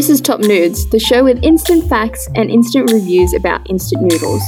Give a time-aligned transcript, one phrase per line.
[0.00, 4.40] This is Top Nudes, the show with instant facts and instant reviews about instant noodles.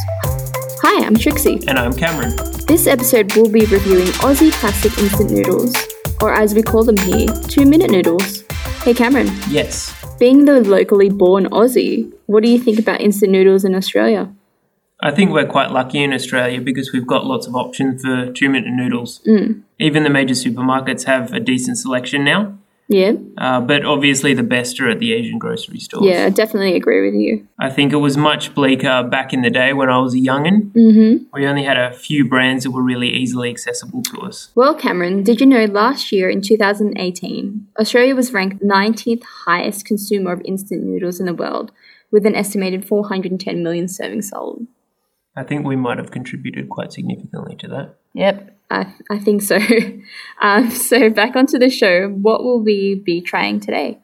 [0.80, 1.60] Hi, I'm Trixie.
[1.68, 2.34] And I'm Cameron.
[2.66, 5.76] This episode we'll be reviewing Aussie classic instant noodles,
[6.22, 8.45] or as we call them here, two minute noodles.
[8.82, 9.95] Hey Cameron, Yes.
[10.18, 14.32] being the locally born Aussie, what do you think about instant noodles in Australia?
[15.00, 18.48] I think we're quite lucky in Australia because we've got lots of options for two
[18.48, 19.20] minute noodles.
[19.28, 19.64] Mm.
[19.78, 22.56] Even the major supermarkets have a decent selection now.
[22.92, 23.12] Yeah?
[23.38, 26.06] Uh, but obviously, the best are at the Asian grocery stores.
[26.06, 27.46] Yeah, I definitely agree with you.
[27.59, 30.70] I think it was much bleaker back in the day when I was a youngin.
[30.73, 31.24] Mm-hmm.
[31.32, 34.51] We only had a few brands that were really easily accessible to us.
[34.55, 40.32] Well, Cameron, did you know last year in 2018, Australia was ranked 19th highest consumer
[40.32, 41.73] of instant noodles in the world,
[42.10, 44.66] with an estimated 410 million servings sold?
[45.34, 47.95] I think we might have contributed quite significantly to that.
[48.12, 49.58] Yep, I, I think so.
[50.40, 53.98] um, so, back onto the show, what will we be trying today?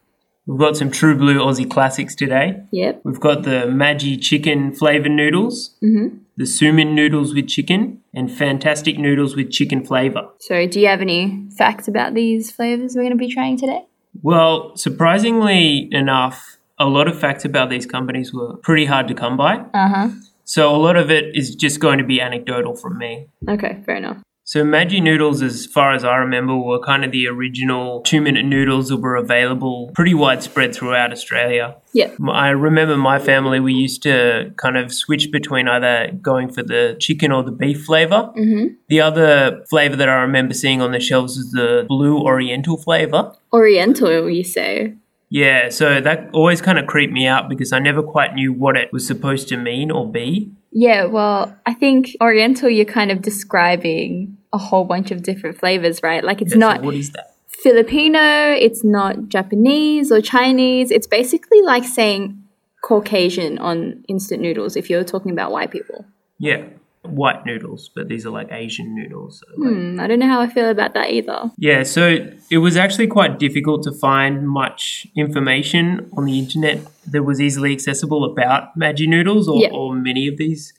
[0.46, 2.62] We've got some True Blue Aussie classics today.
[2.72, 3.02] Yep.
[3.04, 6.18] We've got the Maggi chicken flavoured noodles, Mm-hmm.
[6.36, 10.28] the Suimin noodles with chicken, and fantastic noodles with chicken flavour.
[10.40, 13.82] So, do you have any facts about these flavors we're going to be trying today?
[14.22, 19.36] Well, surprisingly enough, a lot of facts about these companies were pretty hard to come
[19.36, 19.56] by.
[19.74, 20.08] Uh huh.
[20.44, 23.26] So a lot of it is just going to be anecdotal from me.
[23.48, 24.18] Okay, fair enough.
[24.48, 28.88] So Maggi noodles, as far as I remember, were kind of the original two-minute noodles
[28.88, 31.76] that were available pretty widespread throughout Australia.
[31.92, 32.16] Yep.
[32.32, 36.96] I remember my family, we used to kind of switch between either going for the
[36.98, 38.32] chicken or the beef flavor.
[38.38, 38.68] Mm-hmm.
[38.88, 43.34] The other flavor that I remember seeing on the shelves is the blue oriental flavor.
[43.52, 44.94] Oriental, you say?
[45.28, 48.78] Yeah, so that always kind of creeped me out because I never quite knew what
[48.78, 50.50] it was supposed to mean or be.
[50.70, 56.02] Yeah, well, I think Oriental, you're kind of describing a whole bunch of different flavors,
[56.02, 56.22] right?
[56.24, 57.34] Like it's not what is that?
[57.48, 58.20] Filipino,
[58.52, 60.90] it's not Japanese or Chinese.
[60.90, 62.42] It's basically like saying
[62.82, 66.04] Caucasian on instant noodles if you're talking about white people.
[66.38, 66.62] Yeah,
[67.02, 69.40] white noodles, but these are like Asian noodles.
[69.40, 71.50] So like- Hmm, I don't know how I feel about that either.
[71.58, 76.78] Yeah, so it was actually quite difficult to find much information on the internet
[77.10, 79.70] that was easily accessible about Maggi noodles or, Yeah.
[79.72, 80.72] or many of these,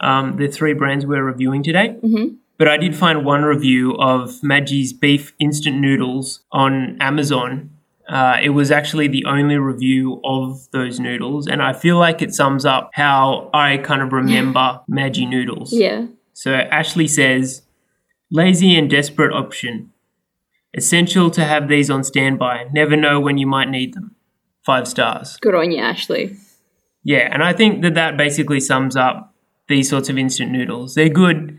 [0.00, 1.96] um, the three brands we're reviewing today.
[2.04, 2.36] Mhm.
[2.58, 7.70] But I did find one review of Maggi's beef instant noodles on Amazon.
[8.08, 12.32] Uh, it was actually the only review of those noodles, and I feel like it
[12.32, 15.72] sums up how I kind of remember Maggi noodles.
[15.72, 16.06] Yeah.
[16.32, 17.62] So Ashley says,
[18.30, 19.92] lazy and desperate option.
[20.74, 22.66] Essential to have these on standby.
[22.72, 24.14] Never know when you might need them.
[24.64, 25.36] Five stars.
[25.40, 26.36] Good on you, Ashley.
[27.02, 29.34] Yeah, and I think that that basically sums up
[29.68, 30.94] these sorts of instant noodles.
[30.94, 31.58] They're good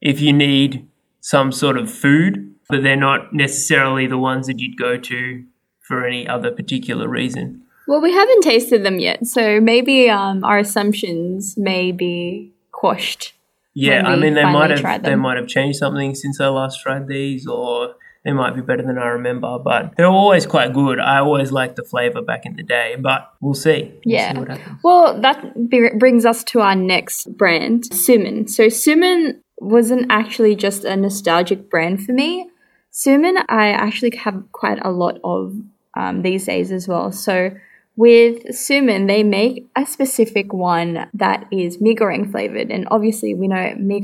[0.00, 0.86] if you need
[1.20, 5.44] some sort of food, but they're not necessarily the ones that you'd go to
[5.80, 7.62] for any other particular reason.
[7.88, 13.34] Well, we haven't tasted them yet, so maybe um, our assumptions may be quashed.
[13.74, 17.06] Yeah, I mean they might have they might have changed something since I last tried
[17.08, 19.58] these, or they might be better than I remember.
[19.58, 20.98] But they're always quite good.
[20.98, 23.92] I always liked the flavor back in the day, but we'll see.
[24.04, 24.54] We'll Yeah.
[24.56, 24.62] see.
[24.82, 28.48] Well, that b- brings us to our next brand, Suimin.
[28.48, 32.50] So Suimin wasn't actually just a nostalgic brand for me.
[32.92, 35.54] Suimin, I actually have quite a lot of
[35.94, 37.12] um, these days as well.
[37.12, 37.50] So
[37.96, 43.74] with Suimin, they make a specific one that is mee flavored, and obviously we know
[43.78, 44.02] mee.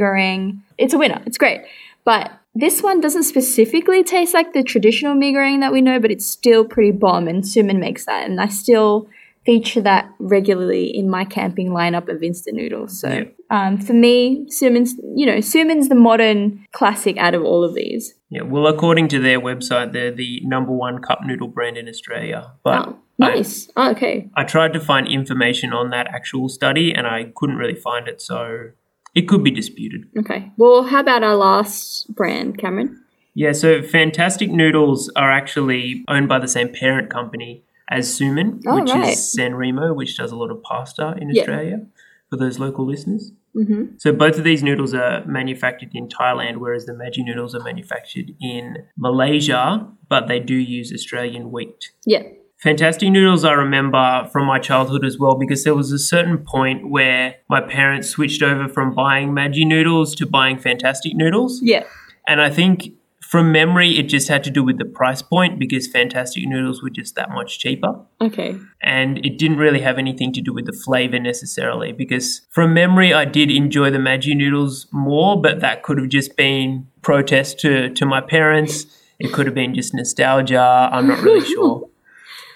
[0.78, 1.22] It's a winner.
[1.26, 1.62] It's great,
[2.04, 6.26] but this one doesn't specifically taste like the traditional mee that we know, but it's
[6.26, 9.08] still pretty bomb, and Suimin makes that, and I still
[9.44, 13.00] feature that regularly in my camping lineup of instant noodles.
[13.00, 13.24] So Yeah.
[13.50, 18.14] um, for me, Suimin's, you know, Suimin's the modern classic out of all of these.
[18.30, 22.52] Yeah, well, according to their website, they're the number one cup noodle brand in Australia.
[22.62, 23.68] But Oh, nice.
[23.76, 24.30] Oh, okay.
[24.36, 28.08] I, I tried to find information on that actual study, and I couldn't really find
[28.08, 28.70] it, so
[29.14, 30.06] it could be disputed.
[30.18, 30.50] Okay.
[30.56, 33.00] Well, how about our last brand, Cameron?
[33.34, 38.80] Yeah, so Fantastic Noodles are actually owned by the same parent company as Suimin, Oh,
[38.80, 39.10] which right.
[39.10, 41.30] is San Remo, which does a lot of pasta in.
[41.30, 41.86] Australia
[42.30, 43.32] for those local listeners.
[43.54, 43.96] Mm-hmm.
[43.98, 48.32] So both of these noodles are manufactured in Thailand, whereas the Maggi noodles are manufactured
[48.40, 51.90] in Malaysia, but they do use Australian wheat.
[52.06, 52.22] Yeah.
[52.56, 56.88] Fantastic noodles I remember from my childhood as well because there was a certain point
[56.88, 61.60] where my parents switched over from buying Maggi noodles to buying Fantastic noodles.
[61.62, 61.84] Yeah.
[62.26, 62.94] And I think
[63.32, 66.90] from memory, it just had to do with the price point because Fantastic Noodles were
[66.90, 67.98] just that much cheaper.
[68.20, 68.58] Okay.
[68.82, 73.14] And it didn't really have anything to do with the flavor necessarily because from memory,
[73.14, 77.88] I did enjoy the Maggi noodles more, but that could have just been protest to,
[77.94, 78.84] to my parents.
[79.18, 80.90] It could have been just nostalgia.
[80.92, 81.88] I'm not really sure.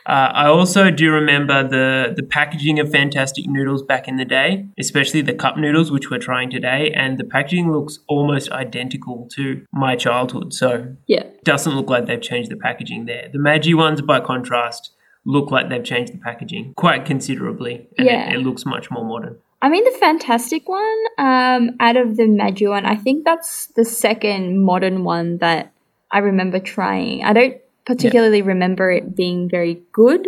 [0.06, 4.66] Uh, I also do remember the the packaging of Fantastic noodles back in the day,
[4.78, 9.62] especially the cup noodles, which we're trying today, and the packaging looks almost identical to
[9.72, 10.52] my childhood.
[10.54, 10.68] So
[11.08, 11.24] Yeah.
[11.44, 13.28] doesn't look like they've changed the packaging there.
[13.32, 14.92] The Maggi ones, by contrast,
[15.24, 18.30] look like they've changed the packaging quite considerably, and Yeah.
[18.30, 19.36] it, it looks much more modern.
[19.60, 23.84] I mean, the fantastic one, um, out of the Maggi one, I think that's the
[23.84, 25.72] second modern one that
[26.12, 27.24] I remember trying.
[27.24, 30.26] I don't particularly remember it being very good,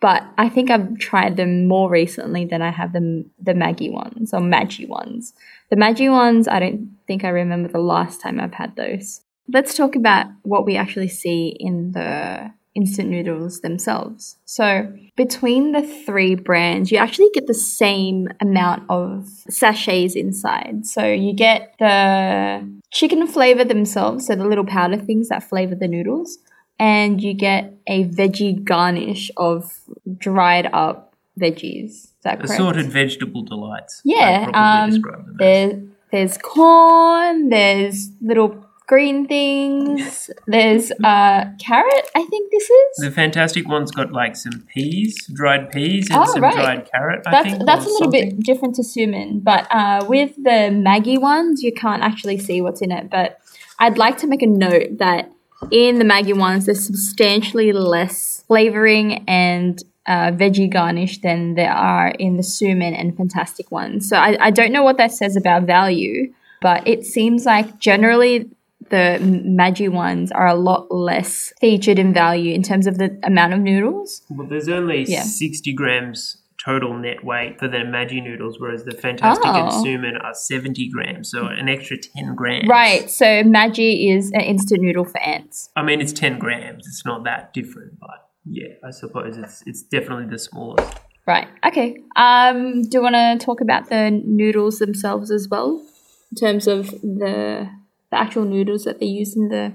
[0.00, 4.34] but I think I've tried them more recently than I have the the Maggi ones
[4.34, 5.32] or Maggi ones.
[5.70, 9.22] The Maggi ones, I don't think I remember the last time I've had those.
[9.52, 14.36] Let's talk about what we actually see in the instant noodles themselves.
[14.44, 20.86] So, between the three brands, you actually get the same amount of sachets inside.
[20.86, 25.88] So, you get the chicken flavor themselves, so the little powder things that flavor the
[25.88, 26.38] noodles,
[26.78, 29.70] and you get a veggie garnish of
[30.18, 31.84] dried up veggies.
[31.90, 32.52] Is that correct?
[32.54, 34.00] Assorted vegetable delights.
[34.04, 35.02] Yeah, um.
[35.38, 35.82] There,
[36.12, 37.48] there's corn.
[37.48, 40.30] There's little green things.
[40.46, 42.10] There's uh, carrot.
[42.14, 42.96] I think this is.
[42.98, 46.54] The fantastic one's got like some peas, dried peas, and Oh, some right.
[46.54, 47.22] dried carrot.
[47.26, 48.36] I That's think, that's a little something.
[48.36, 52.80] bit different to suimin, but uh, with the Maggie ones, you can't actually see what's
[52.82, 53.10] in it.
[53.10, 53.40] But
[53.78, 55.32] I'd like to make a note that
[55.70, 62.08] in the Maggie ones, there's substantially less flavoring and uh, veggie garnish than there are
[62.08, 64.08] in the suimin and fantastic ones.
[64.08, 68.50] So I, I don't know what that says about value, but it seems like generally
[68.90, 73.54] the Maggi ones are a lot less featured in value in terms of the amount
[73.54, 74.20] of noodles.
[74.28, 75.22] Well, there's only Yeah.
[75.22, 79.82] 60 grams total net weight for the Maggi noodles, whereas the Fantastic and Oh.
[79.84, 82.68] Suimin are 70 grams, so an extra 10 grams.
[82.68, 85.70] Right, so Maggi is an instant noodle for ants.
[85.76, 86.86] I mean, it's 10 grams.
[86.86, 90.98] It's not that different, but yeah, I suppose it's it's definitely the smallest.
[91.26, 91.48] Right.
[91.66, 91.96] Okay.
[92.16, 95.82] Um, do you want to talk about the noodles themselves as well,
[96.30, 97.68] in terms of the
[98.10, 99.72] the actual noodles that they use in the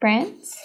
[0.00, 0.56] brands?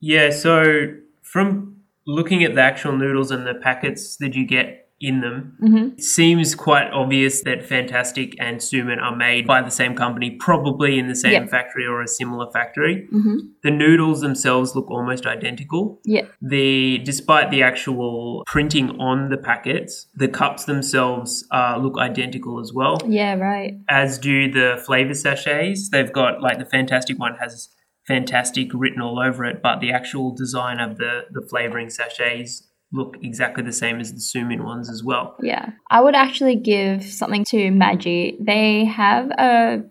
[0.00, 1.77] Yeah, so from
[2.08, 5.84] looking at the actual noodles and the packets that you get in them, Mm-hmm.
[5.96, 10.98] it seems quite obvious that Fantastic and Suimin are made by the same company, probably
[10.98, 11.46] in the same Yeah.
[11.46, 13.06] factory or a similar factory.
[13.14, 13.36] Mm-hmm.
[13.62, 16.00] The noodles themselves look almost identical.
[16.04, 16.22] Yeah.
[16.42, 22.72] The despite the actual printing on the packets, the cups themselves uh, look identical as
[22.72, 22.98] well.
[23.06, 23.34] Yeah.
[23.34, 23.74] Right.
[23.88, 25.90] As do the flavor sachets.
[25.90, 27.68] They've got like the Fantastic one has
[28.08, 33.16] Fantastic written all over it, but the actual design of the the flavoring sachets look
[33.22, 35.36] exactly the same as the Suimin ones as well.
[35.42, 35.72] Yeah.
[35.90, 38.36] I would actually give something to Maggi.
[38.40, 39.84] They have a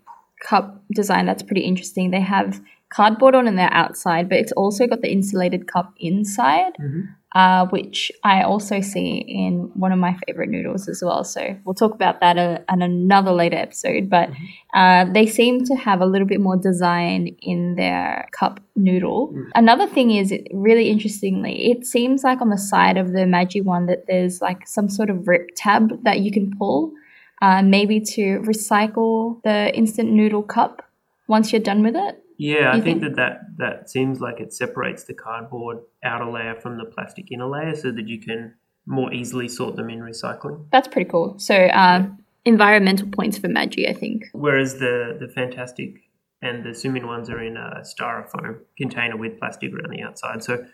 [0.43, 2.11] cup design that's pretty interesting.
[2.11, 2.59] They have
[2.89, 6.73] cardboard on in their outside, but it's also got the insulated cup inside.
[6.81, 7.01] Mm-hmm.
[7.35, 11.23] Uh, which I also see in one of my favorite noodles as well.
[11.23, 14.09] So we'll talk about that uh, in another later episode.
[14.09, 14.29] But
[14.73, 19.33] uh, they seem to have a little bit more design in their cup noodle.
[19.55, 23.63] Another thing is, it- really interestingly, it seems like on the side of the Maggi
[23.63, 26.93] one that there's like some sort of rip tab that you can pull,
[27.41, 30.81] uh, maybe to recycle the instant noodle cup
[31.27, 32.23] once you're done with it.
[32.37, 36.55] Yeah, I think think- that, that that seems like it separates the cardboard outer layer
[36.55, 38.53] from the plastic inner layer so that you can
[38.85, 40.65] more easily sort them in recycling.
[40.71, 41.37] That's pretty cool.
[41.39, 44.23] So, um, environmental points for Maggi, I think.
[44.31, 45.95] Whereas the, the Fantastic
[46.41, 50.43] and the Suimin ones are in a styrofoam container with plastic around the outside.
[50.43, 50.65] So,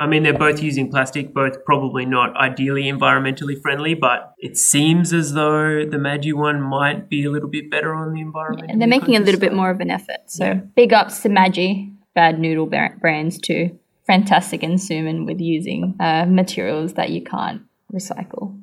[0.00, 5.12] I mean, they're both using plastic, both probably not ideally environmentally friendly, but it seems
[5.12, 8.70] as though the Maggi one might be a little bit better on the environment.
[8.70, 10.20] And they're making a little bit more of an effort.
[10.28, 13.78] So big ups to Maggi, bad noodle brands too.
[14.06, 17.62] Fantastic and Suimin with using uh, materials that you can't
[17.92, 18.58] recycle.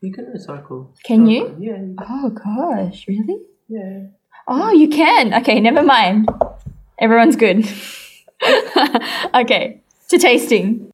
[0.00, 0.88] You can recycle.
[1.04, 1.54] Can you?
[1.58, 1.76] Yeah.
[1.82, 3.40] you- Oh gosh, really?
[3.68, 4.06] Yeah.
[4.48, 5.34] Oh, you can.
[5.34, 6.28] Okay, never mind.
[6.98, 7.68] Everyone's good.
[9.34, 10.90] okay, to tasting.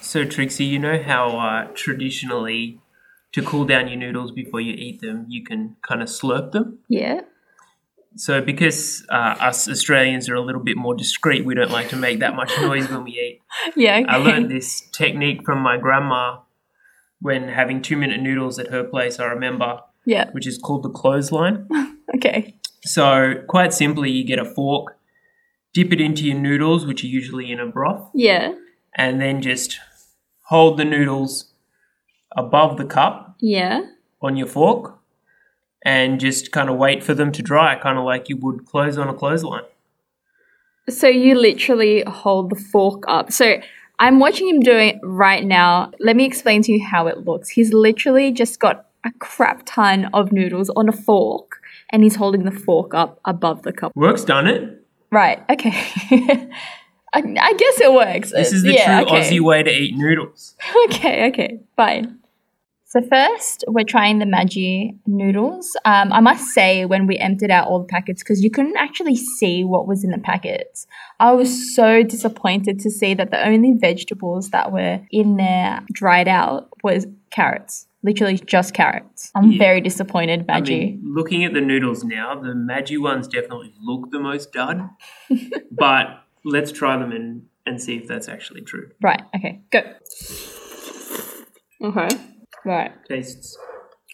[0.00, 2.80] So, Trixie, you know how uh, traditionally
[3.32, 6.78] to cool down your noodles before you eat them, you can kind of slurp them?
[6.88, 7.22] Yeah.
[8.14, 11.96] So, because uh, us Australians are a little bit more discreet, we don't like to
[11.96, 13.40] make that much noise when we eat.
[13.76, 13.98] Yeah.
[13.98, 14.08] Okay.
[14.08, 16.38] I learned this technique from my grandma
[17.24, 20.30] when having two minute noodles at her place, I remember, Yeah.
[20.32, 21.66] which is called the clothesline.
[22.14, 22.54] Okay.
[22.82, 24.98] So, quite simply, you get a fork,
[25.72, 28.52] dip it into your noodles, which are usually in a broth, Yeah.
[28.94, 29.80] and then just
[30.50, 31.50] hold the noodles
[32.36, 33.80] above the cup Yeah.
[34.20, 34.98] on your fork
[35.84, 38.98] and just kind of wait for them to dry, kind of like you would clothes
[38.98, 39.64] on a clothesline.
[40.88, 43.32] So you literally hold the fork up.
[43.32, 43.56] So
[43.98, 45.92] I'm watching him do it right now.
[46.00, 47.48] Let me explain to you how it looks.
[47.48, 51.60] He's literally just got a crap ton of noodles on a fork
[51.90, 53.92] and he's holding the fork up above the cup.
[53.94, 54.84] Work's done it.
[55.10, 55.70] Right, okay.
[57.14, 58.32] I, I guess it works.
[58.32, 59.20] This is the Yeah, true okay.
[59.30, 60.56] Aussie way to eat noodles.
[60.86, 62.18] okay, okay, fine.
[62.94, 65.76] So first, we're trying the Maggi noodles.
[65.84, 69.16] Um, I must say, when we emptied out all the packets, because you couldn't actually
[69.16, 70.86] see what was in the packets,
[71.18, 76.28] I was so disappointed to see that the only vegetables that were in there dried
[76.28, 77.88] out was carrots.
[78.04, 79.32] Literally just carrots.
[79.34, 79.58] I'm Yeah.
[79.58, 80.68] very disappointed, I Maggi.
[80.68, 84.88] mean, looking at the noodles now, the Maggi ones definitely look the most dud.
[85.72, 88.90] but let's try them and, and see if that's actually true.
[89.02, 89.80] right, okay, go.
[91.82, 92.08] Okay,
[92.64, 92.92] right.
[93.08, 93.56] Tastes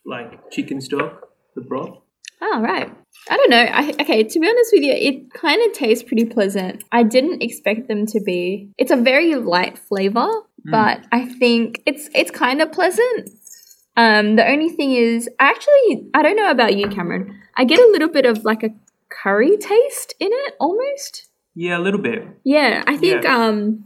[0.07, 1.99] like chicken stock, the broth.
[2.43, 2.91] Oh, right.
[3.29, 3.67] I don't know.
[3.71, 6.83] I, okay, to be honest with you, it kind of tastes pretty pleasant.
[6.91, 8.71] I didn't expect them to be.
[8.79, 10.27] It's a very light flavor,
[10.65, 13.29] but I think it's it's kind of pleasant.
[13.97, 17.39] Um, the only thing is, actually, I don't know about you, Cameron.
[17.57, 18.71] I get a little bit of like a
[19.11, 21.29] curry taste in it, almost.
[21.55, 22.27] Yeah, a little bit.
[22.45, 23.37] Yeah, I think Yeah.
[23.37, 23.85] um,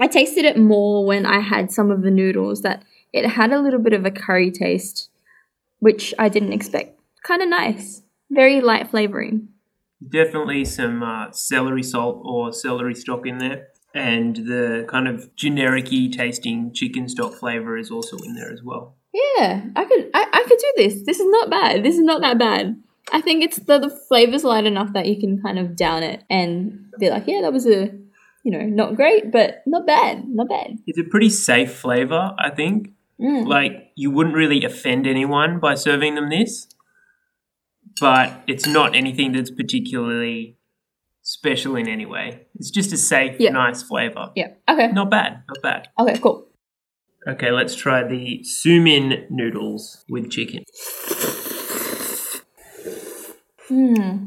[0.00, 2.62] I tasted it more when I had some of the noodles.
[2.62, 5.10] That it had a little bit of a curry taste,
[5.78, 6.98] which I didn't expect.
[7.22, 9.48] Kind of nice, very light flavoring.
[10.06, 13.68] Definitely some uh, celery salt or celery stock in there.
[13.94, 18.94] And the kind of generic tasting chicken stock flavor is also in there as well.
[19.14, 21.02] Yeah, I could I, I could do this.
[21.06, 21.82] This is not bad.
[21.82, 22.76] This is not that bad.
[23.10, 26.24] I think it's the, the flavor's light enough that you can kind of down it
[26.28, 27.90] and be like, yeah, that was a
[28.46, 30.22] you know, not great, but not bad.
[30.28, 30.78] Not bad.
[30.86, 32.92] It's a pretty safe flavor, I think.
[33.20, 33.46] Mm.
[33.46, 36.68] Like, you wouldn't really offend anyone by serving them this,
[38.00, 40.58] but it's not anything that's particularly
[41.22, 42.46] special in any way.
[42.54, 43.50] It's just a safe, Yeah.
[43.50, 44.30] nice flavor.
[44.36, 44.48] Yeah.
[44.68, 44.88] Okay.
[44.92, 45.88] Not bad, not bad.
[45.98, 46.46] Okay, cool.
[47.26, 50.62] Okay, let's try the suimin noodles with chicken.
[53.68, 54.26] Hmm.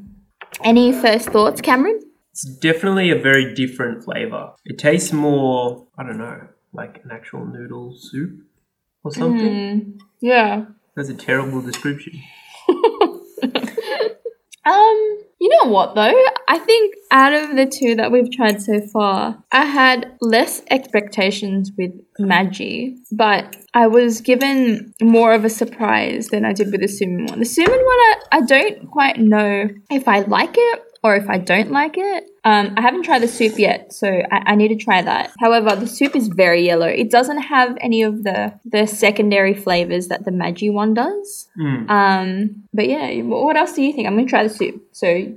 [0.63, 1.99] Any first thoughts, Cameron?
[2.31, 4.51] It's definitely a very different flavor.
[4.65, 8.41] It tastes more, I don't know, like an actual noodle soup
[9.03, 9.47] or something.
[9.47, 10.65] Mm, yeah.
[10.95, 12.21] That's a terrible description.
[14.65, 16.13] Um, you know what though?
[16.47, 21.71] I think out of the two that we've tried so far, I had less expectations
[21.77, 26.87] with Maggi, but I was given more of a surprise than I did with the
[26.87, 27.39] Suimin one.
[27.39, 31.37] The Suimin one, I, I don't quite know if I like it or if I
[31.37, 32.25] don't like it.
[32.43, 35.31] Um, I haven't tried the soup yet, so I, I need to try that.
[35.39, 36.87] However, the soup is very yellow.
[36.87, 41.47] It doesn't have any of the the secondary flavors that the Maggi one does.
[41.59, 41.89] Mm.
[41.89, 44.07] Um, but yeah, what else do you think?
[44.07, 44.81] I'm gonna try the soup.
[44.91, 45.33] So,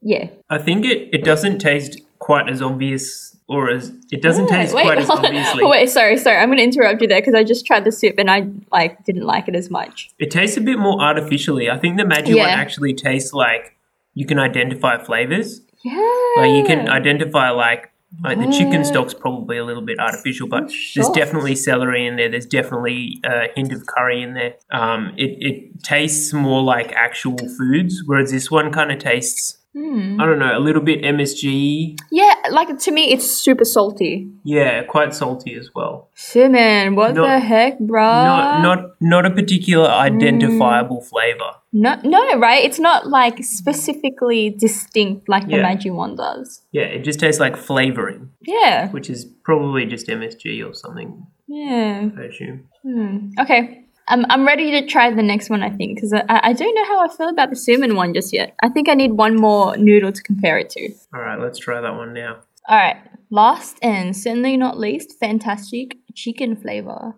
[0.00, 0.28] yeah.
[0.48, 4.74] I think it, it doesn't taste quite as obvious or as it doesn't Yeah, taste
[4.74, 5.64] wait, quite as obviously.
[5.66, 6.38] wait, sorry, sorry.
[6.38, 9.24] I'm gonna interrupt you there because I just tried the soup and I like didn't
[9.24, 10.10] like it as much.
[10.18, 11.68] It tastes a bit more artificially.
[11.68, 13.76] I think the Maggi one actually tastes like
[14.14, 15.60] you can identify flavors.
[15.84, 16.00] Yeah.
[16.36, 17.90] Like you can identify like
[18.22, 22.28] like the chicken stock's probably a little bit artificial, but there's definitely celery in there.
[22.28, 24.54] There's definitely a hint of curry in there.
[24.70, 30.20] Um, it it tastes more like actual foods, whereas this one kind of tastes Hmm.
[30.20, 31.96] I don't know a little bit MSG.
[32.12, 34.30] Yeah, like to me, it's super salty.
[34.44, 36.10] Yeah, quite salty as well.
[36.14, 38.02] Simon, what Not- the heck, bro?
[38.02, 41.08] not not not a particular identifiable Mm.
[41.08, 41.50] flavor.
[41.72, 42.64] no, no, right?
[42.64, 45.64] It's not like specifically distinct like the Yeah.
[45.64, 46.62] Maggi one does.
[46.72, 51.26] Yeah, it just tastes like flavoring, Yeah, which is probably just MSG or something.
[51.48, 52.10] yeah.
[52.16, 52.60] I assume.
[52.84, 53.30] Hmm.
[53.40, 53.83] Okay.
[54.06, 56.84] I'm, I'm ready to try the next one, I think, because I, I don't know
[56.84, 58.54] how I feel about the Suimin one just yet.
[58.62, 60.92] I think I need one more noodle to compare it to.
[61.14, 62.40] All right, let's try that one now.
[62.68, 62.96] All right.
[63.30, 67.14] Last and certainly not least, fantastic chicken flavor.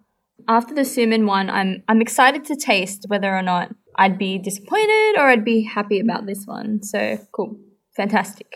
[0.48, 5.18] After the Suimin one, I'm I'm excited to taste whether or not I'd be disappointed
[5.18, 6.82] or I'd be happy about this one.
[6.82, 7.58] So cool,
[7.96, 8.54] fantastic.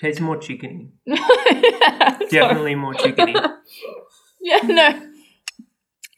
[0.00, 0.90] Tastes more chickeny.
[1.06, 2.26] Sorry.
[2.30, 3.56] Definitely more chickeny.
[4.42, 5.09] Yeah, no.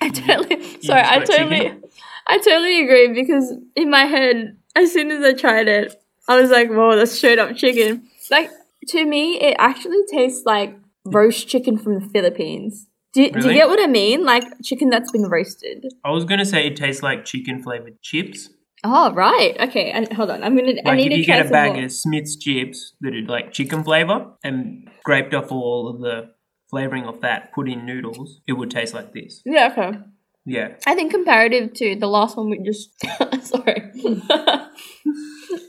[0.02, 1.82] I totally sorry, I totally chicken?
[2.26, 5.94] I totally agree because in my head, as soon as I tried it,
[6.28, 8.08] I was like, whoa, that's straight up chicken.
[8.30, 8.50] Like
[8.88, 12.86] to me, it actually tastes like roast chicken from the Philippines.
[13.12, 14.24] Do, do you get what I mean?
[14.24, 15.84] Like chicken that's been roasted.
[16.04, 18.48] I was gonna say it tastes like chicken flavored chips.
[18.84, 19.90] Oh right, okay.
[19.92, 20.72] And hold on, I'm gonna.
[20.84, 21.84] I Like need if to you get a bag more.
[21.84, 26.30] of Smith's chips that are like chicken flavor and scraped off all of the
[26.72, 29.42] flavoring of that put in noodles, it would taste like this.
[29.44, 29.98] Yeah, okay.
[30.44, 30.74] Yeah.
[30.86, 32.90] I think comparative to the last one we just
[33.42, 33.92] sorry.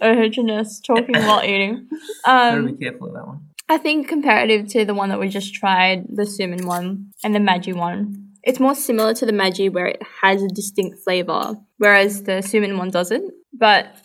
[0.02, 0.30] I
[0.88, 1.88] talking while eating.
[2.26, 3.42] Gotta Um, be careful of that one.
[3.70, 7.40] I think comparative to the one that we just tried, the Suimin one and the
[7.40, 12.24] Maggi one, it's more similar to the Maggi where it has a distinct flavor, whereas
[12.24, 13.32] the Suimin one doesn't.
[13.54, 13.96] But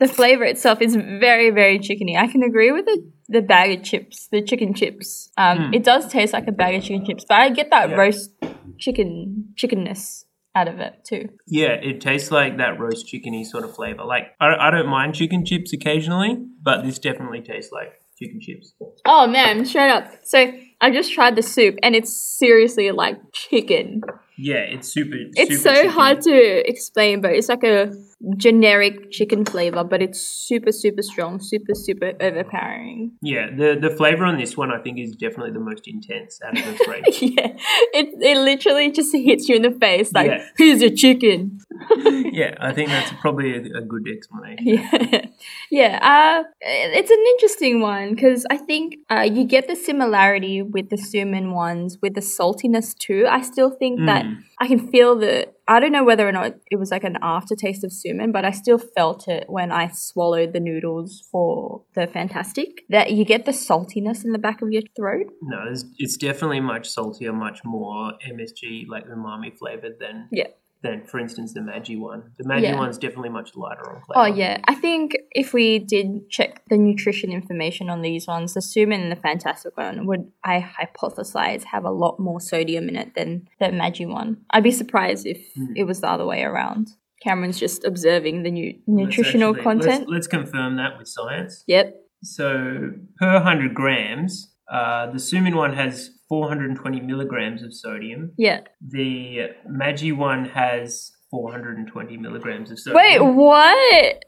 [0.00, 2.16] the flavor itself is very, very chickeny.
[2.16, 5.30] I can agree with the, the bag of chips, the chicken chips.
[5.38, 5.74] Um, Hmm.
[5.74, 7.96] It does taste like a bag of chicken chips, but I get that Yeah.
[7.96, 8.30] roast
[8.78, 11.28] chicken chickenness out of it too.
[11.46, 14.04] Yeah, it tastes like that roast chickeny sort of flavor.
[14.04, 18.74] Like I, I don't mind chicken chips occasionally, but this definitely tastes like chicken chips.
[19.04, 20.06] Oh man, straight up.
[20.24, 24.02] So I just tried the soup and it's seriously like chicken.
[24.36, 25.16] Yeah, it's super.
[25.34, 25.90] It's super so chickeny.
[25.90, 27.92] hard to explain, but it's like a
[28.36, 33.12] generic chicken flavor, but it's super, super strong, super, super overpowering.
[33.22, 36.58] Yeah, the the flavor on this one I think is definitely the most intense out
[36.58, 37.22] of this range.
[37.22, 37.48] yeah,
[37.92, 40.44] it, it literally just hits you in the face like, Yeah.
[40.56, 41.58] here's your chicken.
[42.32, 44.66] yeah, I think that's probably a, a good explanation.
[44.66, 45.26] Yeah,
[45.70, 45.98] yeah.
[46.02, 50.96] Uh, it's an interesting one because I think uh, you get the similarity with the
[50.96, 53.26] Suimin ones with the saltiness too.
[53.28, 54.42] I still think that Mm.
[54.60, 55.48] I can feel the.
[55.66, 58.50] I don't know whether or not it was like an aftertaste of Suimin, but I
[58.50, 62.84] still felt it when I swallowed the noodles for the Fantastic.
[62.90, 65.26] That you get the saltiness in the back of your throat.
[65.42, 70.48] No, it's, it's definitely much saltier, much more MSG like umami flavored than Yeah.
[70.84, 72.22] Than for instance the Maggi one.
[72.38, 72.76] The Maggi Yeah.
[72.76, 74.12] one's definitely much lighter on flavor.
[74.20, 78.60] Oh yeah, I think if we did check the nutrition information on these ones, the
[78.60, 83.14] Suimin and the Fantastic one would, I hypothesize, have a lot more sodium in it
[83.14, 84.36] than the Maggi one.
[84.50, 85.72] I'd be surprised if Hmm.
[85.74, 86.88] it was the other way around.
[87.24, 90.00] Cameron's just observing the Let's nutritional actually- content.
[90.00, 91.64] Let's, let's confirm that with science.
[91.66, 91.96] Yep.
[92.22, 98.32] So per 100 grams, uh, the Suimin one has 420 milligrams of sodium.
[98.36, 98.60] Yeah.
[98.80, 103.02] The Maggi one has 420 milligrams of sodium.
[103.02, 104.24] Wait, what?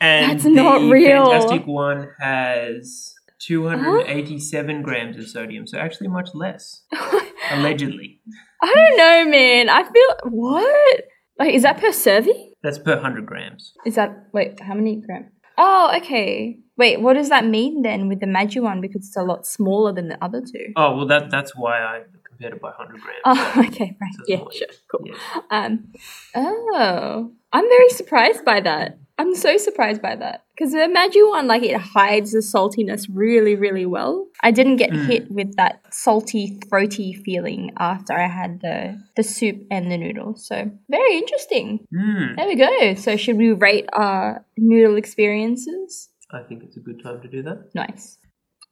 [0.00, 1.24] and that's not real.
[1.24, 1.30] the.
[1.30, 6.82] Fantastic one has 287 grams of sodium, so actually much less,
[7.50, 8.20] allegedly.
[8.62, 9.68] I don't know, man.
[9.68, 11.04] I feel what?
[11.38, 12.52] Like, is that per serving?
[12.62, 13.72] That's per 100 grams.
[13.86, 14.60] Is that wait?
[14.60, 15.30] How many grams?
[15.62, 16.58] Oh, okay.
[16.78, 18.80] Wait, what does that mean then with the Maggi one?
[18.80, 20.72] Because it's a lot smaller than the other two.
[20.74, 23.20] Oh, well, that that's why I compared it by 100 grams.
[23.26, 24.14] Oh, okay, right.
[24.14, 25.04] So Yeah, sure, cool.
[25.04, 25.14] yeah.
[25.50, 25.92] Um,
[26.34, 28.98] oh, I'm very surprised by that.
[29.20, 33.54] I'm so surprised by that because the Maggi one, like, it hides the saltiness really,
[33.66, 34.14] really well.
[34.48, 35.06] I didn't get Mm.
[35.10, 38.78] hit with that salty, throaty feeling after I had the
[39.18, 40.46] the soup and the noodles.
[40.50, 40.56] So
[40.96, 41.66] very interesting.
[41.92, 42.94] Mm, There we go.
[42.94, 46.08] So should we rate our noodle experiences?
[46.32, 47.58] I think it's a good time to do that.
[47.74, 48.16] Nice.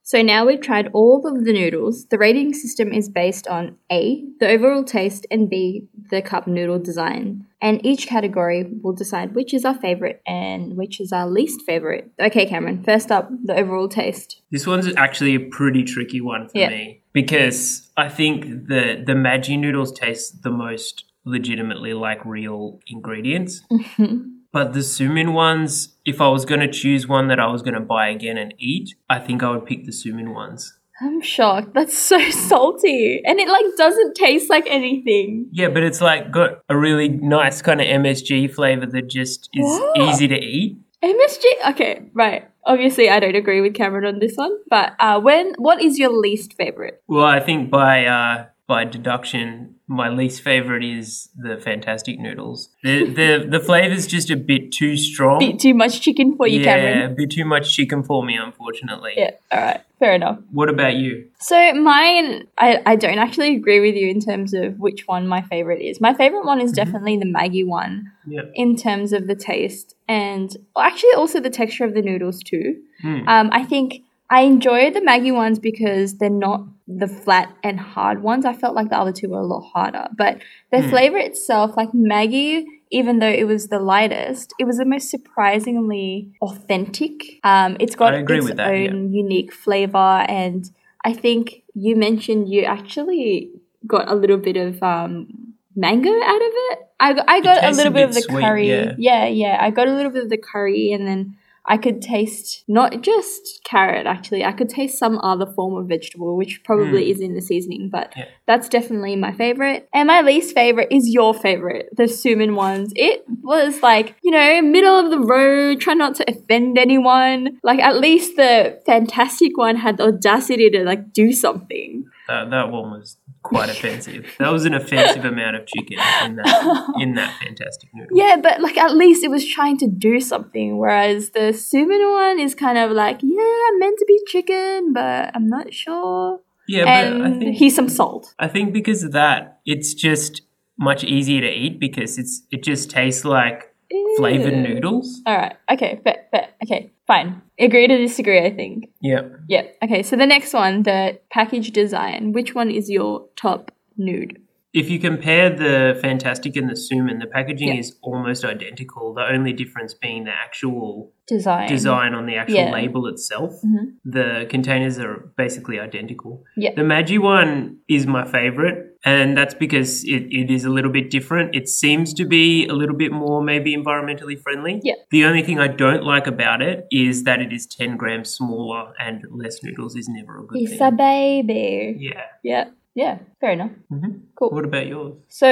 [0.08, 2.06] So now we've tried all of the noodles.
[2.06, 6.78] The rating system is based on A, the overall taste, and B, the cup noodle
[6.78, 7.44] design.
[7.60, 12.10] And each category will decide which is our favorite and which is our least favorite.
[12.18, 14.40] Okay, Cameron, first up, the overall taste.
[14.50, 16.70] This one's actually a pretty tricky one for Yeah.
[16.70, 23.60] me because I think the the Maggi noodles taste the most legitimately like real ingredients.
[24.52, 27.74] But the Suimin ones, if I was going to choose one that I was going
[27.74, 30.78] to buy again and eat, I think I would pick the Suimin ones.
[31.00, 31.74] I'm shocked.
[31.74, 33.22] That's so salty.
[33.24, 35.48] And it like doesn't taste like anything.
[35.52, 39.80] Yeah, but it's like got a really nice kind of MSG flavor that just is
[39.96, 40.78] easy to eat.
[41.02, 41.44] MSG.
[41.70, 42.48] Okay, right.
[42.64, 44.56] Obviously, I don't agree with Cameron on this one.
[44.68, 47.02] But uh, when what is your least favorite?
[47.06, 52.68] Well, I think by uh, by deduction, my least favorite is the Fantastic Noodles.
[52.84, 55.38] The the the flavor's just a bit too strong.
[55.38, 57.12] Bit too much chicken for you, yeah, Cameron.
[57.12, 59.14] a bit too much chicken for me, unfortunately.
[59.16, 59.30] Yeah.
[59.50, 59.80] All right.
[59.98, 60.38] Fair enough.
[60.52, 61.28] What about you?
[61.40, 65.40] So mine, I, I don't actually agree with you in terms of which one my
[65.42, 65.98] favorite is.
[66.00, 68.42] My favorite one is definitely the Maggie one Yeah.
[68.54, 72.76] in terms of the taste and well, actually also the texture of the noodles too.
[73.00, 73.26] Hmm.
[73.26, 78.22] Um, I think I enjoy the Maggie ones because they're not the flat and hard
[78.22, 78.46] ones.
[78.46, 80.38] I felt like the other two were a lot harder, but
[80.72, 80.88] the Hmm.
[80.88, 86.30] flavor itself, like Maggie, even though it was the lightest, it was the most surprisingly
[86.40, 87.12] authentic.
[87.44, 88.90] Um, it's got its that, yeah.
[88.90, 90.64] own unique flavor, and
[91.04, 93.50] I think you mentioned you actually
[93.86, 95.28] got a little bit of um,
[95.76, 96.78] mango out of it.
[97.00, 98.68] I, got- I got a little a bit bit of the sweet, curry.
[98.68, 98.92] yeah.
[98.98, 99.58] yeah, yeah.
[99.60, 101.36] I got a little bit of the curry, and then
[101.68, 104.06] I could taste not just carrot.
[104.06, 107.10] Actually, I could taste some other form of vegetable, which probably hmm.
[107.10, 107.90] is in the seasoning.
[107.90, 108.24] But Yeah.
[108.46, 109.88] that's definitely my favorite.
[109.92, 112.92] And my least favorite is your favorite, the Suimin ones.
[112.96, 117.58] It was like, you know, middle of the road, try not to offend anyone.
[117.62, 122.06] Like, at least the fantastic one had the audacity to, like, do something.
[122.28, 124.26] That, that one was quite offensive.
[124.38, 128.16] That was an offensive amount of chicken in that in that fantastic noodle.
[128.16, 132.38] Yeah, but like at least it was trying to do something, whereas the Suimin one
[132.38, 136.40] is kind of like, yeah, I'm meant to be chicken, but I'm not sure.
[136.68, 138.34] Yeah, but I and think here's some salt.
[138.38, 140.42] I think because of that, it's just
[140.78, 143.74] much easier to eat because it's it just tastes like
[144.18, 145.22] flavored noodles.
[145.26, 145.56] All right.
[145.70, 145.98] Okay.
[146.04, 146.48] Fair, fair.
[146.62, 146.92] Okay.
[147.08, 147.42] Fine.
[147.58, 148.46] Agree to disagree.
[148.46, 148.90] I think.
[149.00, 149.22] Yeah.
[149.48, 149.78] Yep.
[149.82, 150.02] Okay.
[150.04, 152.32] So the next one, the package design.
[152.32, 154.40] Which one is your top nude?
[154.74, 159.14] If you compare the Fantastic and the Suimin, the packaging is almost identical.
[159.14, 161.68] The only difference being the actual Design.
[161.68, 162.70] design on the actual Yeah.
[162.72, 163.52] label itself.
[163.64, 163.92] Mhm.
[164.04, 166.44] The containers are basically identical.
[166.56, 171.10] The Maggi one is my favorite, and that's because it, it is a little bit
[171.10, 171.54] different.
[171.54, 174.80] It seems to be a little bit more maybe environmentally friendly.
[174.84, 174.94] Yeah.
[175.10, 178.92] The only thing I don't like about it is that it is 10 grams smaller
[179.00, 180.82] and less noodles is never a good It's thing.
[180.82, 181.96] a baby.
[182.00, 182.22] yeah.
[182.42, 182.64] Yeah.
[183.02, 183.14] Yeah.
[183.40, 183.70] Fair enough.
[183.90, 184.50] hmm Cool.
[184.56, 185.14] What about yours?
[185.28, 185.50] So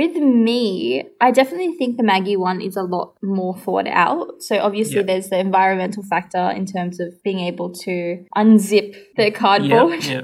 [0.00, 4.42] with me, I definitely think the Maggie one is a lot more thought out.
[4.42, 5.02] So obviously Yeah.
[5.10, 7.94] there's the environmental factor in terms of being able to
[8.42, 8.88] unzip
[9.18, 10.22] the cardboard Yeah, yeah.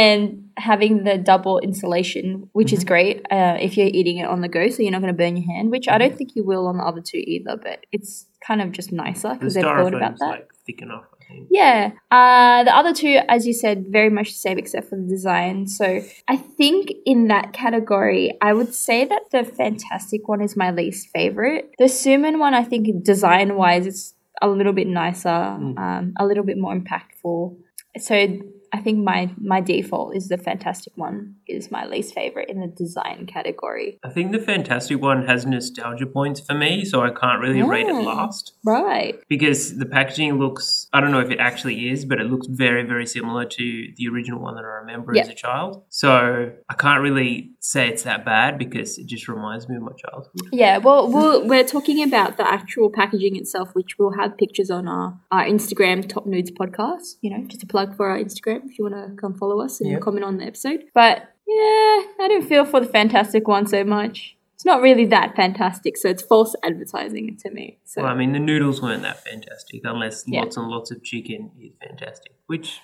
[0.00, 0.22] and
[0.70, 2.76] having the double insulation, which Mm-hmm.
[2.78, 5.22] is great uh, if you're eating it on the go, so you're not going to
[5.24, 5.66] burn your hand.
[5.70, 8.12] Which I don't think you will on the other two either, but it's
[8.46, 10.30] kind of just nicer The because they've thought about that.
[10.36, 11.04] like thick enough.
[11.50, 11.92] Yeah.
[12.10, 15.66] Uh, the other two, as you said, very much the same except for the design.
[15.66, 20.70] So I think in that category, I would say that the Fantastic one is my
[20.70, 21.70] least favorite.
[21.78, 26.44] The Suimin one, I think design wise, it's a little bit nicer, um, a little
[26.44, 27.56] bit more impactful.
[27.98, 28.26] So
[28.74, 32.66] I think my my default is the Fantastic one is my least favorite in the
[32.66, 34.00] design category.
[34.02, 37.86] I think the Fantastic one has nostalgia points for me, so I can't really rate
[37.86, 38.52] it last.
[38.64, 39.14] Right.
[39.28, 42.82] because the packaging looks I don't know if it actually is, but it looks very,
[42.82, 45.84] very similar to the original one that I remember as a child.
[45.90, 49.92] So I can't really say it's that bad because it just reminds me of my
[49.92, 50.48] childhood.
[50.50, 54.88] Yeah, well, we'll we're talking about the actual packaging itself, which we'll have pictures on
[54.88, 57.18] our, our Instagram, Top Nudes Podcast.
[57.20, 59.80] You know, just a plug for our Instagram if you want to come follow us
[59.80, 59.98] and Yeah.
[59.98, 60.84] comment on the episode.
[60.94, 64.36] But yeah, I don't feel for the fantastic one so much.
[64.54, 67.78] It's not really that fantastic, so it's false advertising to me.
[67.84, 70.40] So Well, I mean, the noodles weren't that fantastic unless Yeah.
[70.40, 72.80] lots and lots of chicken is fantastic, which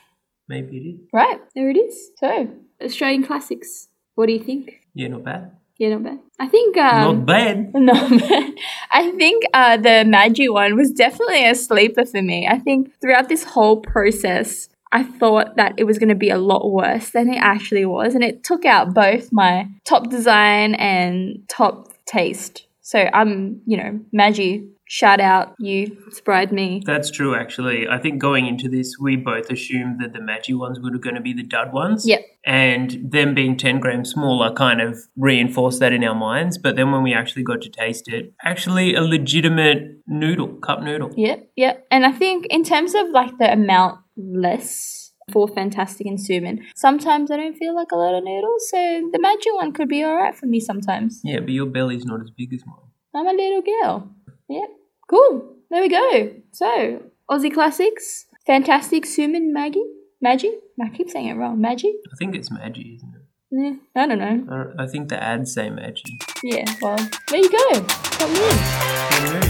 [0.49, 1.01] maybe it is.
[1.13, 2.11] right there it is.
[2.19, 2.49] So
[2.83, 3.89] Australian classics.
[4.17, 4.81] What do you think?
[4.95, 5.53] Yeah, not bad.
[5.79, 6.19] Yeah, not bad.
[6.39, 7.71] I think um, not bad.
[7.75, 8.55] No, man.
[8.91, 12.47] I think uh, the Maggi one was definitely a sleeper for me.
[12.47, 16.39] I think throughout this whole process, I thought that it was going to be a
[16.39, 18.15] lot worse than it actually was.
[18.15, 22.67] And it took out both my top design and top taste.
[22.81, 26.83] So I'm, you know, Maggi, shout out, you inspired me.
[26.85, 27.87] That's true, actually.
[27.87, 31.21] I think going into this, we both assumed that the Maggi ones were going to
[31.21, 32.05] be the dud ones.
[32.05, 32.23] Yep.
[32.45, 36.59] And them being 10 grams smaller kind of reinforced that in our minds.
[36.59, 41.13] But then when we actually got to taste it, actually a legitimate noodle, cup noodle.
[41.17, 41.87] Yep, yep.
[41.93, 47.31] And I think in terms of like the amount less for Fantastic and Suimin, sometimes
[47.31, 48.69] I don't feel like a lot of noodles.
[48.71, 48.77] So
[49.13, 51.21] the Maggi one could be alright for me sometimes.
[51.25, 52.91] Yeah, but your belly's not as big as mine.
[53.15, 54.11] I'm a little girl.
[54.49, 54.71] Yep.
[55.09, 55.57] Cool.
[55.71, 56.35] There we go.
[56.53, 58.27] So, Aussie classics.
[58.47, 59.85] Fantastic Suman Maggie.
[60.21, 60.55] Maggie?
[60.83, 61.61] I keep saying it wrong.
[61.61, 61.95] Maggie?
[62.13, 63.23] I think it's Maggi, isn't it?
[63.53, 64.75] Yeah, I don't know.
[64.79, 66.23] I I think the ads say Maggi.
[66.43, 67.81] Yeah, well, there you go.
[67.81, 68.31] Got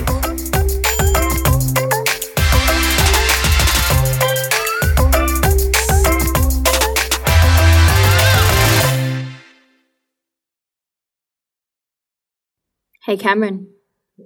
[0.01, 0.10] me.
[13.11, 13.67] Hey Cameron,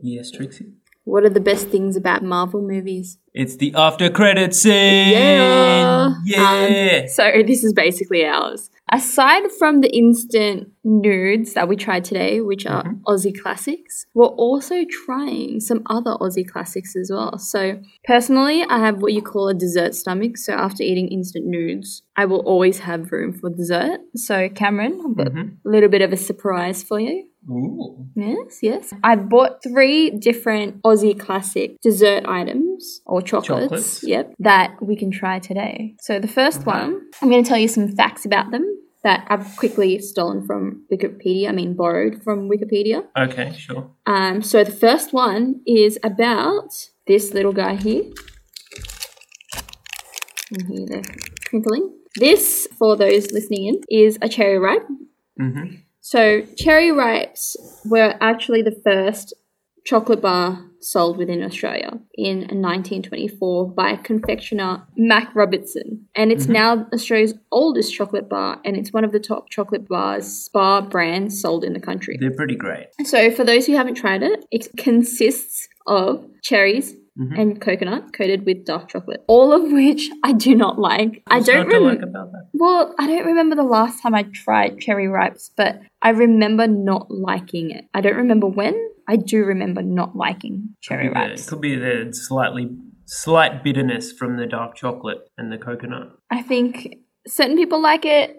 [0.03, 0.75] Yes, Trixie.
[1.05, 3.17] what are the best things about Marvel movies?
[3.33, 5.11] It's the after credit scene.
[5.11, 6.13] Yeah.
[6.27, 7.03] Yeah.
[7.03, 8.69] Um, so this is basically ours.
[8.93, 14.85] Aside from the instant nudes that we tried today, which are Aussie classics, we're also
[15.07, 17.39] trying some other Aussie classics as well.
[17.39, 20.37] So personally, I have what you call a dessert stomach.
[20.37, 24.01] So after eating instant nudes, I will always have room for dessert.
[24.15, 27.29] So Cameron, I've got a little bit of a surprise for you.
[27.51, 28.07] Ooh.
[28.15, 28.95] Yes, yes.
[29.03, 34.05] I bought three different Aussie classic dessert items or chocolates, Chocolates.
[34.05, 35.95] Yep, that we can try today.
[36.01, 38.65] So the 1st one, I'm going to tell you some facts about them
[39.03, 41.49] that I've quickly stolen from Wikipedia.
[41.49, 43.05] I mean, borrowed from Wikipedia.
[43.17, 43.91] Okay, sure.
[44.07, 46.71] Um, so the first one is about
[47.07, 48.05] this little guy here.
[50.51, 51.15] And here they're
[51.47, 51.95] crinkling.
[52.17, 54.87] This, for those listening in, is a cherry ripe.
[55.41, 55.77] Mm-hmm.
[56.05, 59.33] So cherry ripes were actually the first
[59.87, 66.03] chocolate bar sold within Australia in 1924 by confectioner MacRobertson.
[66.15, 66.53] And it's mm-hmm.
[66.53, 71.41] now Australia's oldest chocolate bar, and it's one of the top chocolate bars, bar brands
[71.41, 72.19] sold in the country.
[72.21, 72.89] They're pretty great.
[73.05, 77.39] So, for those who haven't tried it, it consists of cherries Mhm.
[77.39, 81.23] and coconut coated with dark chocolate, all of which I do not like.
[81.29, 82.03] I don't like remember.
[82.09, 82.49] about that.
[82.55, 87.11] Well, I don't remember the last time I tried cherry ripes, but I remember not
[87.11, 87.85] liking it.
[87.95, 88.75] I don't remember when.
[89.07, 91.49] I do remember not liking cherry Could be the- ripes.
[91.51, 92.71] Could be the slightly
[93.07, 96.09] slight bitterness from the dark chocolate and the coconut.
[96.31, 96.97] I think
[97.27, 98.37] certain people like it.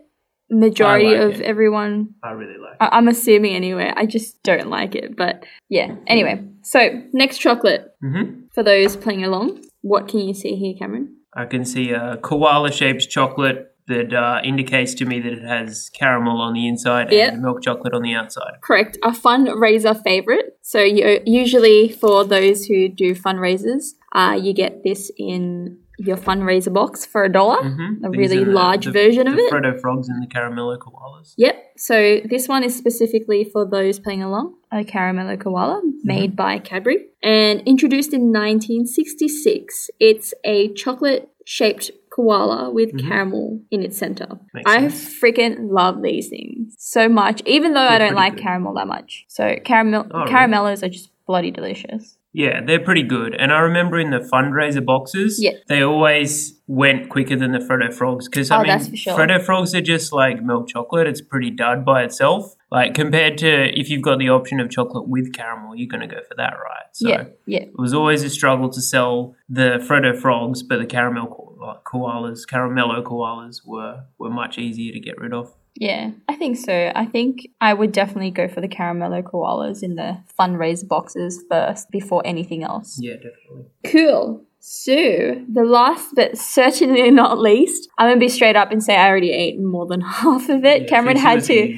[0.50, 1.42] Majority like of it.
[1.42, 2.78] everyone I really like.
[2.80, 3.92] I- I'm assuming anyway.
[3.96, 5.16] I just don't like it.
[5.18, 6.44] But yeah, anyway.
[6.62, 7.94] So, next chocolate.
[8.02, 11.16] hmm For those playing along, what can you see here, Cameron?
[11.36, 15.90] I can see a koala shaped chocolate that uh, indicates to me that it has
[15.94, 17.34] caramel on the inside Yep.
[17.34, 18.54] and milk chocolate on the outside.
[18.62, 18.98] Correct.
[19.04, 20.58] A fundraiser favorite.
[20.62, 26.74] So, you, usually for those who do fundraisers, uh, you get this in your fundraiser
[26.74, 27.62] box for a dollar.
[27.62, 28.06] Mm-hmm.
[28.06, 29.52] A really large version of the it.
[29.54, 31.34] Freddo frogs and the caramello koalas.
[31.38, 31.56] Yep.
[31.78, 34.56] So this one is specifically for those playing along.
[34.72, 39.90] A caramello koala made by Cadbury and introduced in 1966.
[40.00, 43.08] It's a chocolate shaped koala with Mhm.
[43.08, 44.28] caramel in its center.
[44.54, 45.20] Makes I sense.
[45.20, 48.44] freaking love these things so much, even though I They're don't like good.
[48.44, 49.26] caramel that much.
[49.28, 50.84] So caramel Oh, really?
[50.84, 52.18] are just bloody delicious.
[52.38, 53.34] Yeah, they're pretty good.
[53.34, 55.52] And I remember in the fundraiser boxes, Yeah.
[55.70, 58.28] they always went quicker than the Freddo frogs.
[58.28, 59.18] Because I Oh, mean, that's for sure.
[59.18, 61.08] Freddo frogs are just like milk chocolate.
[61.08, 62.56] It's pretty dud by itself.
[62.72, 66.14] Like compared to if you've got the option of chocolate with caramel, you're going to
[66.14, 66.88] go for that, right?
[66.92, 67.60] So yeah, yeah.
[67.62, 72.42] it was always a struggle to sell the Freddo frogs, but the caramel ko- koalas,
[72.46, 75.54] caramello koalas, were were much easier to get rid of.
[75.78, 76.92] Yeah, I think so.
[76.96, 81.92] I think I would definitely go for the caramello koalas in the fundraiser boxes first
[81.92, 82.98] before anything else.
[83.00, 83.66] Yeah, definitely.
[83.84, 84.46] Cool.
[84.68, 88.96] So, the last but certainly not least, I'm going to be straight up and say
[88.96, 90.84] I already ate more than half of it.
[90.84, 91.78] Yeah, Cameron had to,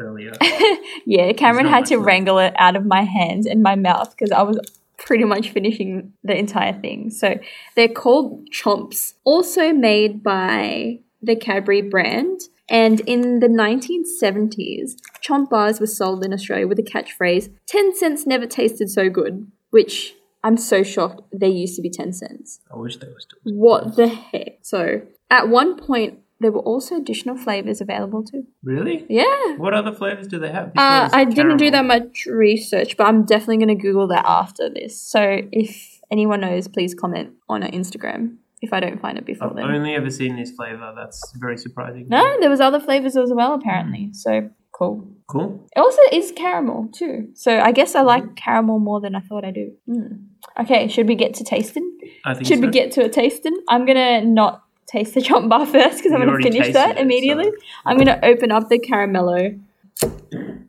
[0.00, 0.32] earlier.
[1.06, 2.06] yeah, Cameron had to left.
[2.06, 4.58] wrangle it out of my hands and my mouth because I was
[4.96, 7.10] pretty much finishing the entire thing.
[7.10, 7.38] So,
[7.76, 12.40] they're called Chomps, also made by the Cadbury brand.
[12.68, 14.92] And in the 1970s,
[15.26, 19.50] Chomp bars were sold in Australia with the catchphrase 10 cents never tasted so good,
[19.70, 22.60] which I'm so shocked they used to be 10 cents.
[22.72, 23.38] I wish they were still.
[23.44, 24.58] What the heck?
[24.62, 28.46] So, at one point, there were also additional flavors available too.
[28.62, 29.06] Really?
[29.08, 29.56] Yeah.
[29.56, 30.68] What other flavors do they have?
[30.76, 34.68] Uh, I didn't do that much research, but I'm definitely going to Google that after
[34.68, 35.00] this.
[35.00, 39.52] So, if anyone knows, please comment on our Instagram if I don't find it before
[39.54, 39.64] then.
[39.64, 40.92] I've only ever seen this flavor.
[40.96, 42.08] That's very surprising.
[42.08, 44.10] No, there was other flavors as well, apparently.
[44.12, 45.06] So, cool.
[45.28, 45.66] Cool.
[45.76, 47.28] It also is caramel too.
[47.34, 49.72] So, I guess I like caramel more than I thought I do.
[49.88, 50.24] Mm.
[50.60, 51.98] Okay, should we get to tasting?
[52.24, 52.66] I think Should so.
[52.66, 53.56] we get to a tasting?
[53.68, 57.44] I'm gonna not taste the chomp bar first because I'm gonna finish that it, immediately.
[57.46, 57.52] so-
[57.86, 59.58] I'm gonna open up the caramello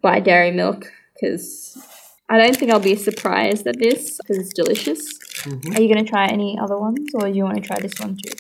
[0.02, 1.78] by Dairy Milk because
[2.30, 5.20] I don't think I'll be surprised at this because it's delicious.
[5.46, 5.78] Mhm.
[5.78, 8.18] Are you gonna try any other ones or do you want to try this one
[8.18, 8.32] too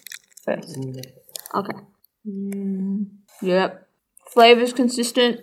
[0.44, 0.78] first?
[1.54, 1.78] Okay.
[2.28, 3.06] Mm,
[3.42, 3.88] yep.
[4.28, 5.42] Flavor's consistent.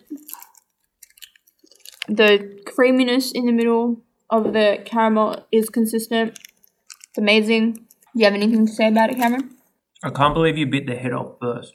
[2.08, 6.38] The creaminess in the middle of the caramel is consistent.
[7.08, 7.72] It's amazing.
[7.74, 7.80] Do
[8.14, 9.56] you have anything to say about it, Cameron?
[10.02, 11.72] I can't believe you bit the head off first.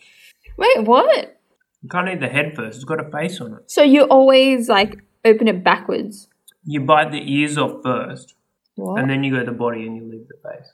[0.58, 1.40] Wait, what?
[1.82, 2.76] You can't eat the head first.
[2.76, 3.72] It's got a face on it.
[3.72, 6.28] So you always like open it backwards.
[6.66, 8.36] You bite the ears off first,
[8.78, 9.02] What?
[9.02, 10.68] and then you go the body and you leave the face.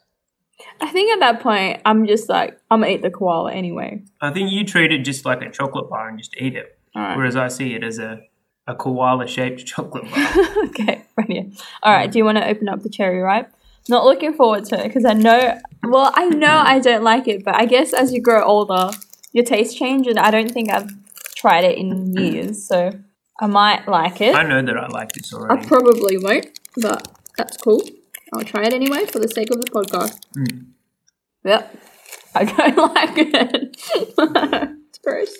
[0.80, 4.02] I think at that point I'm just like I'm gonna eat the koala anyway.
[4.20, 7.16] I think you treat it just like a chocolate bar and just eat it, Alright.
[7.16, 8.20] whereas I see it as a,
[8.66, 10.34] a koala shaped chocolate bar.
[10.66, 11.60] okay, brilliant.
[11.82, 13.50] All right, do you want to open up the cherry ripe?
[13.88, 17.44] Not looking forward to it because I know, well, I know I don't like it,
[17.44, 18.90] but I guess as you grow older,
[19.32, 20.90] your taste change, and I don't think I've
[21.36, 22.92] tried it in years, so
[23.40, 24.34] I might like it.
[24.34, 25.62] I know that I like this already.
[25.62, 27.82] I probably won't, but that's cool.
[28.34, 30.18] I'll try it anyway for the sake of the podcast.
[30.36, 30.66] Mm.
[31.44, 31.76] Yep,
[32.34, 33.76] I don't like it.
[34.88, 35.34] it's gross.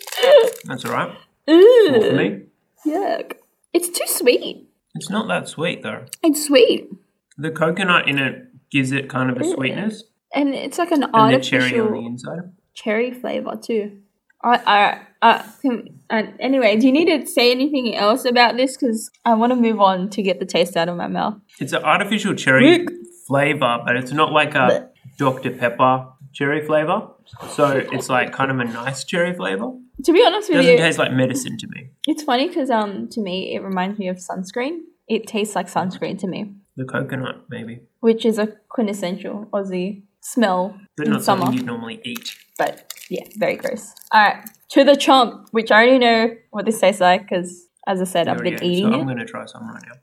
[0.65, 1.17] That's all right.
[1.49, 2.43] More for me.
[2.87, 3.33] yuck.
[3.73, 4.69] It's too sweet.
[4.95, 6.05] It's not that sweet though.
[6.23, 6.89] It's sweet.
[7.37, 11.15] The coconut in it gives it kind of a sweetness, And it's like an and
[11.15, 12.53] artificial cherry on the inside.
[12.75, 13.99] cherry flavor too.
[14.45, 18.77] I, I, I, can- uh, anyway, do you need to say anything else about this?
[18.77, 21.35] Because I want to move on to get the taste out of my mouth.
[21.59, 22.89] It's an artificial cherry Rick.
[23.27, 27.09] flavor, but it's not like a Dr Pepper cherry flavor.
[27.53, 29.73] So it's like kind of a nice cherry flavor.
[30.05, 31.89] To be honest It with doesn't you, taste like medicine to me.
[32.07, 34.81] it's funny because um, to me, it reminds me of sunscreen.
[35.09, 36.53] It tastes like sunscreen to me.
[36.77, 37.81] The coconut, maybe.
[38.01, 41.43] which is a quintessential Aussie smell But in not summer.
[41.43, 42.37] something you'd normally eat.
[42.59, 43.93] But yeah, very gross.
[44.13, 48.01] All right, to the chomp, which I already know what this tastes like because, as
[48.01, 48.65] I said, I've been go.
[48.65, 49.95] eating so I'm going to try some right now.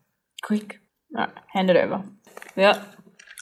[0.44, 0.80] Quick.
[1.16, 2.04] All right, hand it over.
[2.56, 2.88] Yep.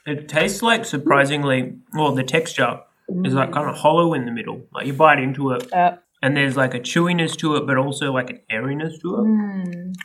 [0.06, 2.80] It tastes like surprisingly, well, the texture
[3.26, 4.62] is like kind of hollow in the middle.
[4.74, 6.04] Like you bite into it, Yep.
[6.24, 9.20] and there's like a chewiness to it, but also like an airiness to it.
[9.28, 9.96] Mm.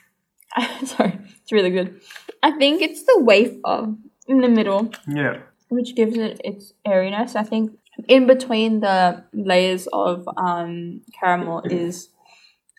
[0.87, 2.01] Sorry, it's really good.
[2.43, 3.95] I think it's the wafer
[4.29, 5.39] in the middle Yeah.
[5.69, 7.35] which gives it its airiness.
[7.35, 7.73] I think
[8.09, 12.09] in between the layers of um, caramel is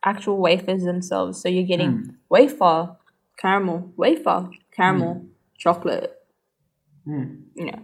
[0.04, 1.42] actual wafers themselves.
[1.42, 2.96] So you're getting wafer,
[3.38, 5.26] caramel, wafer, caramel,
[5.58, 6.16] chocolate.
[7.08, 7.44] Mm.
[7.56, 7.84] You know.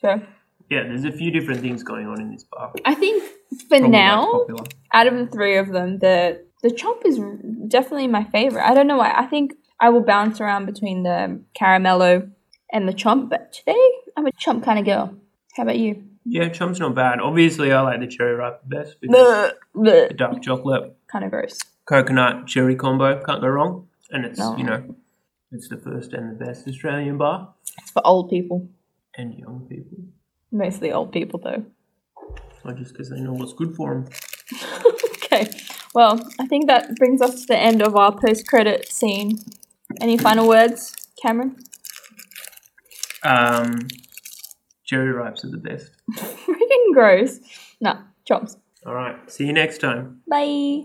[0.00, 0.22] So
[0.70, 2.72] Yeah, there's a few different things going on in this bar.
[2.84, 3.22] I think
[3.68, 4.46] for Probably now,
[4.92, 7.18] out of the three of them, the the chomp is
[7.68, 8.68] definitely my favorite.
[8.68, 9.12] I don't know why.
[9.16, 12.30] I think I will bounce around between the caramello
[12.72, 15.14] and the chomp, but today I'm a chomp kind of girl.
[15.56, 16.02] How about you?
[16.28, 17.20] Yeah, chomp's not bad.
[17.20, 21.58] Obviously, I like the cherry ripe the best because the dark chocolate, Kind of gross.
[21.84, 23.88] coconut, cherry combo can't go wrong.
[24.10, 24.56] And it's, No.
[24.56, 24.96] you know,
[25.52, 27.54] it's the first and the best Australian bar.
[27.78, 28.68] It's for old people.
[29.16, 29.98] And young people.
[30.50, 31.64] Mostly old people, though.
[32.64, 34.08] Not just because they know what's good for them.
[35.22, 35.48] okay.
[35.94, 39.38] Well, I think that brings us to the end of our post credit scene.
[40.00, 41.56] Any final words, Cameron?
[43.22, 43.88] Um,
[44.86, 45.90] cherry ripes are the best.
[46.12, 47.40] Freaking gross.
[47.80, 48.56] Nah, chops.
[48.86, 49.30] All right.
[49.30, 50.22] See you next time.
[50.28, 50.84] Bye.